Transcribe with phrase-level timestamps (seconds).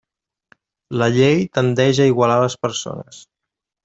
[1.01, 3.21] La llei tendeix a igualar les persones.